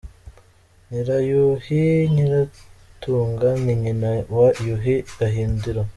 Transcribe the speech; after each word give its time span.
Nyirayuhi 0.87 1.81
Nyiratunga 2.13 3.49
ni 3.63 3.73
nyina 3.81 4.11
wa 4.35 4.47
Yuhi 4.65 4.95
Gahindiro. 5.17 5.81